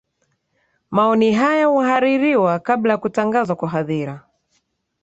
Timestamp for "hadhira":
3.69-4.27